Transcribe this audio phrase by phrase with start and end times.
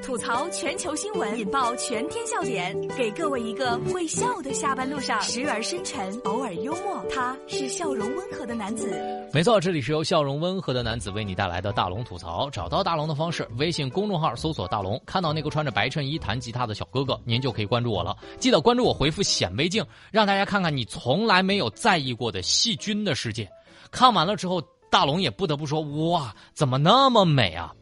[0.00, 7.04] 吐槽全球新闻，引爆全天笑点，给各位一个会笑的下班路上，时而深沉，偶尔幽默。
[7.10, 8.92] 他是笑容温和的男子。
[9.32, 12.48] 没错，这里是由笑容温和的男子为你带来的大龙吐槽。
[12.50, 18.16] 找到大龙的方式，微信公众号搜索“大龙”，看到那个穿着白衬衣弹吉他的小哥哥，您就可以关注我了。
[18.38, 23.48] 记得关注我，回复“显微镜”，让大家看看你从来没有在意过的细菌的世界。
[23.90, 25.80] 看完了之后，大龙也不得不说：
[26.10, 27.72] 哇，怎么那么美啊！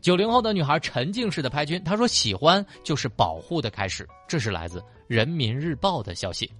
[0.00, 6.50] 九零后的女孩沉浸式的拍菌，她说：“喜欢就是保护的开始。”这是来自《人民日报》的消息。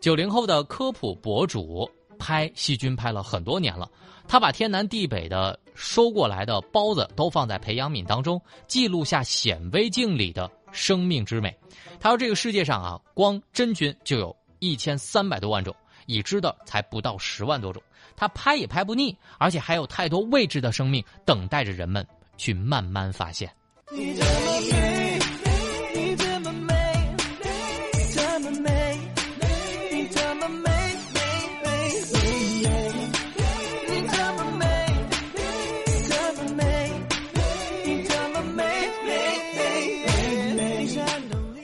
[0.00, 3.90] 九零后的科普博主拍细菌拍了很多年了，
[4.28, 11.56] 他把天南地北的收过来的包子都放在培养皿当中，记录下显微镜里的生命之美。
[11.98, 15.74] 他说：“这个世界上啊，光真菌就有一千三百多万种，
[16.06, 17.82] 已知的才不到十万多种。”
[18.16, 22.04] 他拍也拍不腻，而且还有太多未知的生命等待着人们
[22.38, 23.50] 去慢慢发现。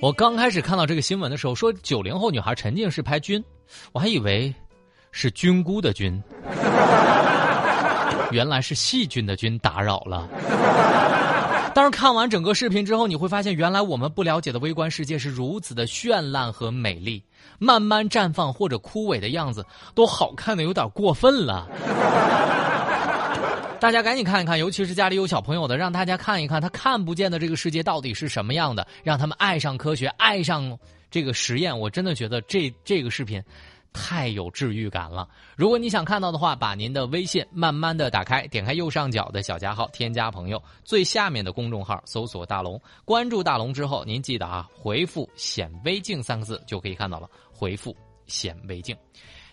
[0.01, 3.43] 我刚开始看到这个新闻的时候，说九零后女孩沉浸式拍菌，
[3.93, 4.55] 我还以为。
[5.15, 6.23] 是菌菇的菌，
[8.33, 10.29] 原来是细菌的菌打扰了。
[11.75, 17.25] 但是看完整个视频之后，你会发现，原来我们不了解的微观世界是如此的绚烂和美丽，
[17.59, 21.67] 慢慢绽放或者枯萎的样子，都好看的有点过分了。
[23.81, 30.79] 大家赶紧看一看，尤其是家里有小朋友的，让大家看一看他看不见的这个世界到底是什么样的，让他们爱上科学，爱上
[31.11, 31.77] 这个实验。
[31.77, 33.43] 我真的觉得这这个视频。
[33.93, 35.29] 太有治愈感了！
[35.57, 47.29] 如果你想看到的话，把您的微信慢慢的打开，点开右上角的小加号，添加朋友，最下面的公众号搜索“大龙”，关注大龙之后，您记得啊，回复“显微镜”三个字就可以看到了。
[47.51, 47.95] 回复
[48.27, 48.97] “显微镜”，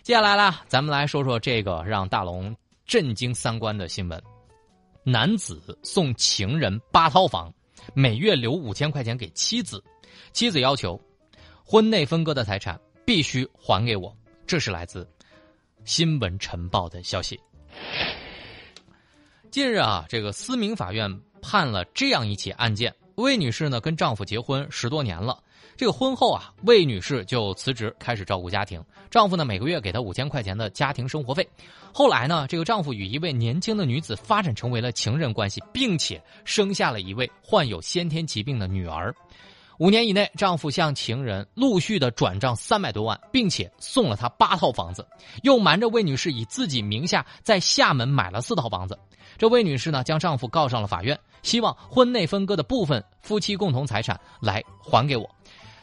[0.02, 4.20] 接下来啦，咱们来说说这个让大龙震惊三观的新闻：
[5.04, 7.52] 男子送情人八套房，
[7.94, 9.84] 每月留五千块钱给妻子，
[10.32, 11.00] 妻子要求
[11.64, 14.16] 婚内分割的财产必须还给我。
[14.50, 15.04] 这是来自
[15.84, 17.38] 《新闻晨报》的消息。
[19.48, 21.08] 近日啊，这个思明法院
[21.40, 25.40] 判了这样一起案件：魏女士呢跟丈夫结婚十多年了，
[25.76, 31.48] 这个婚后啊，魏女士就辞职开始照顾家庭，丈夫呢每个月给她五千块钱的家庭生活费。
[31.94, 39.14] 后来呢，这个丈夫与一位年轻的女子发展成为了情人关系，并且生下了一位患有先天疾病的女儿。
[39.80, 45.08] 五年以内，丈夫向情人陆续的转账三百多万，并且送了她八套房子，
[45.42, 48.98] 又瞒着魏女士以自己名下在厦门买了四套房子。
[49.38, 55.26] 这魏女士呢，将丈夫告上了法院，希望婚内分割的部分夫妻共同财产来还给我。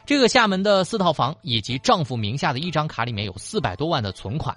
[0.06, 4.56] 这个厦门的四套房以及丈夫名下的一张卡里面有四百多万的存款。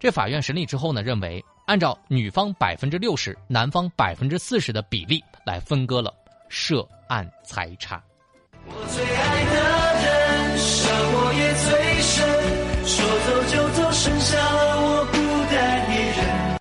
[0.00, 6.10] 这法院审理之后呢，认为按照女方百分之六十、男方百分之四十的比例来分割了
[6.48, 8.02] 涉案财产。
[8.66, 9.54] 我最爱的
[10.02, 11.70] 人，伤我也最
[12.02, 12.14] 深。
[12.84, 12.94] 说
[13.26, 15.16] 走就走，剩下了我孤
[15.52, 16.58] 单一人。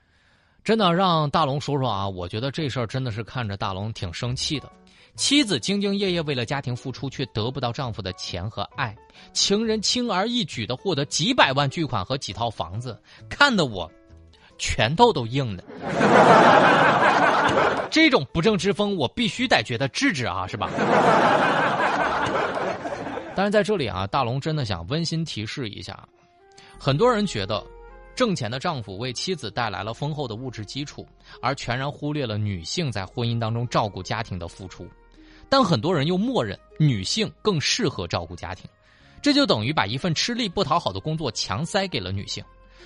[0.64, 4.70] 真的让大龙说说啊，我觉得这事儿真的是看着大龙挺生气的。
[5.16, 8.94] 妻子兢兢业业为了家庭付出，却得不到丈夫的钱和爱；
[9.34, 12.98] 情人轻而易举的获得几百万巨款和几套房子，
[13.28, 13.92] 看得我
[14.58, 15.64] 拳头都硬的。
[17.90, 20.70] 这种不正之风，我必须得觉得制止啊，是吧？
[23.42, 26.08] 但是在这里啊，大龙真的想温馨提示一下，
[26.78, 27.66] 很多人觉得，
[28.14, 31.04] 挣钱的丈夫为妻子带来了丰厚的物质基础，
[31.42, 34.88] 而全然忽略了女性在婚姻当中照顾家庭的付出。
[35.50, 38.70] 但很多人又默认女性更适合照顾家庭，
[39.24, 42.46] 这就等于把一份吃力不讨好的工作强塞给了女性。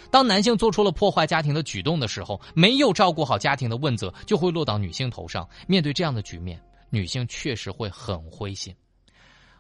[0.09, 5.45] 当男性做出了破坏家庭的举动的时候，没有照顾好家庭的问责就会落到女性头上。
[5.67, 6.57] 面对这样的局面，
[6.89, 8.73] 女性确实会很灰心。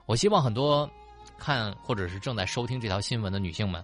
[0.05, 0.89] 我希望很多
[1.37, 3.83] 看或者是正在收听这条新闻的女性们，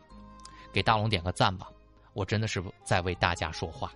[0.71, 1.67] 给大龙点个赞吧！
[2.13, 3.91] 我真的是在为大家说话。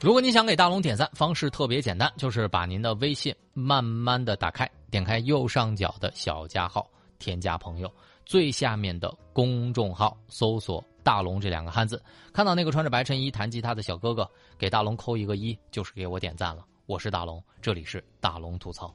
[0.00, 6.88] 如果你想给大龙点赞，方式特别简单，就是把您的微信慢慢的打开，点开右上角的小加号，
[7.18, 7.92] 添加朋友，
[8.24, 12.02] 最下面的公众号搜索“大龙”这两个汉字，
[12.32, 16.64] 看到那个穿着白衬衣弹吉他的小哥哥，给大龙扣一个一，就是给我点赞了。
[16.86, 18.94] 我是大龙，这里是大龙吐槽，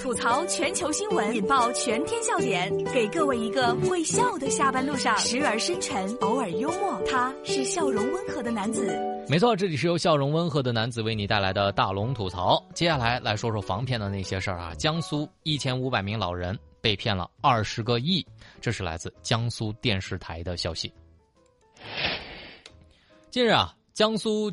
[0.00, 6.98] 吐槽全球新闻，引爆全天笑点，给各位一个会笑的下班路上，时而深沉，偶尔幽默。
[7.06, 8.98] 他是笑容温和的男子。
[9.28, 12.64] 没错，这里是由笑容温和的男子为你带来的大龙吐槽。
[12.72, 14.74] 接下来来说说防骗的那些事儿啊。
[14.76, 18.24] 江苏一千五百名老人被骗了二十个亿，
[18.58, 20.90] 这是来自江苏电视台的消息。
[23.30, 24.50] 近日啊，江苏。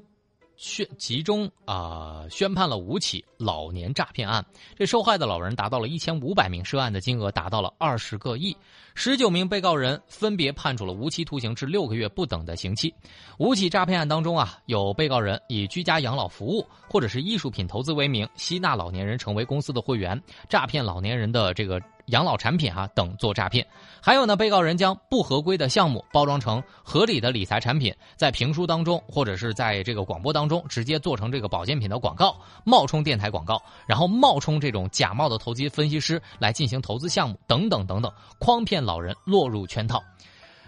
[0.58, 8.56] 宣集中啊宣判了五起老年诈骗案，这受害的老人达到了一千五百名，涉案的金额达到了二十个亿，
[8.94, 12.94] 十九名被告人分别判处了无期徒刑至六个月不等的刑期。
[13.38, 21.82] 五起诈骗案当中啊，有被告人以居家养老服务或者是艺术品投资为名，吸纳老年人成为公司的会员，诈骗老年人的这个。
[22.08, 23.66] 养老产品啊等做诈骗，
[24.02, 40.04] 还有呢，被告人将不合规的项目包装成合理的理财产品，在评书当中或者是在这个广播当中直接做成这个保健品的广告，冒充电台广告，然后冒充这种假冒的投机分析师来进行投资项目等等等等，诓骗老人落入圈套。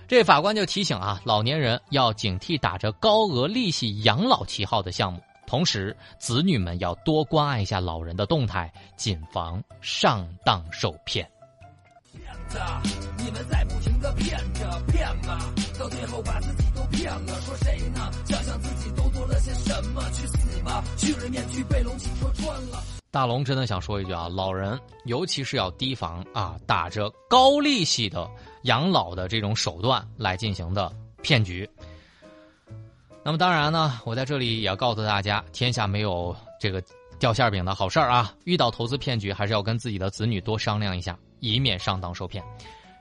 [0.08, 5.22] 这法官就提醒啊，老年人要警惕打着高额利息养老旗号的项目。
[5.48, 11.28] 同时，子女们要多关爱一下老人的动态，谨防上当受骗。
[12.12, 12.60] 骗子，
[13.18, 15.40] 你们在不停的骗着骗嘛，
[15.80, 17.42] 到最后把自己都骗了。
[17.42, 18.12] 说谁呢？
[18.26, 20.84] 想想自己都做了些什么，去死吧！
[20.98, 22.84] 巨人面具被龙脊戳穿了。
[23.10, 28.30] 大龙真的想说一句啊，老人尤其是要提防啊，打着高利息的
[28.64, 30.92] 养老的这种手段来进行的
[31.22, 31.68] 骗局。
[33.28, 36.82] 那么当然呢，我在这里也要告诉大家，天下没有这个
[37.20, 38.34] 掉馅饼的好事儿啊！
[38.46, 42.42] 遇到投资骗局，还是要跟自己的子女多商量一下，以免上当受骗。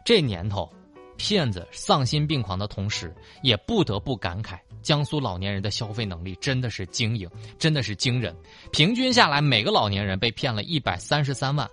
[0.05, 0.69] 这年头，
[1.17, 8.35] 骗子丧心病狂的同时，也不得不感慨，江苏老年人的消费能力真的是经营，真的是惊人。
[8.73, 11.71] 平均下来，每个老年人被骗了一百三十三万，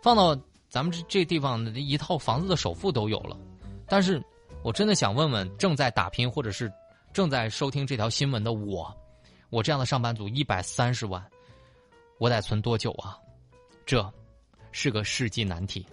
[0.00, 0.40] 放到
[0.70, 3.36] 咱们这这地方，一套房子的首付都有了。
[3.88, 4.22] 但是，
[4.62, 6.72] 我真的想问问正在打拼或者是。
[7.14, 8.92] 正在收听这条新闻的我，
[9.48, 11.24] 我这样的上班族一百三十万，
[12.18, 13.16] 我得存多久啊？
[13.86, 14.12] 这
[14.72, 15.86] 是个世纪难题。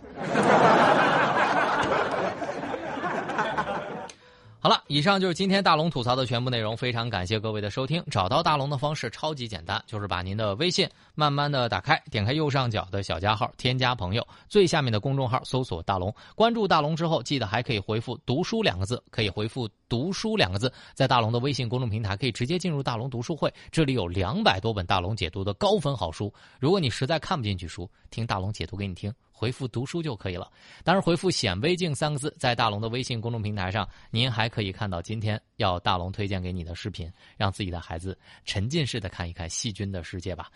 [4.63, 6.77] 好了，以上就是今天大龙吐槽的全部内容。
[6.77, 8.03] 非常感谢各位的收听。
[8.11, 26.31] 找到大龙的方式超级简单，就是把您的微信慢慢的打开，点开右上角的小加号，添加朋友，最下面的公众号搜索大龙，关注大龙之后，记得还可以回复“读书”两个字，可以回复“读书”两个字，在大龙的微信公众平台可以直接进入大龙读书会，这里有两百多本大龙解读的高分好书。
[26.59, 29.11] 如果你实在看不进去书，听大龙解读给你听。
[29.41, 30.47] 回复读书就可以了。
[30.83, 38.15] 当然，回复“显微镜”三个字，在大龙的微信公众平台上，您还可以看到今天要大龙推荐给你的视频，让自己的孩子
[38.45, 40.51] 沉浸式的看一看细菌的世界吧。